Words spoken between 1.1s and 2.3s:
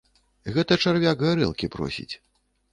гарэлкі просіць.